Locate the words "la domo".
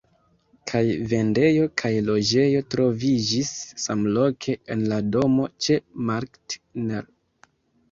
4.95-5.47